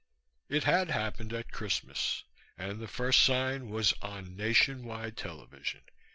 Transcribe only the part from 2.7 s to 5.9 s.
the first sign was on nation wide television.